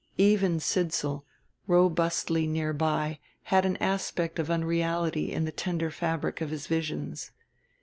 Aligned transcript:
Even 0.17 0.59
Sidsall, 0.59 1.23
robustly 1.67 2.47
near 2.47 2.73
by, 2.73 3.19
had 3.43 3.67
an 3.67 3.77
aspect 3.77 4.39
of 4.39 4.49
unreality 4.49 5.31
in 5.31 5.45
the 5.45 5.51
tender 5.51 5.91
fabric 5.91 6.41
of 6.41 6.49
his 6.49 6.65
visions. 6.65 7.29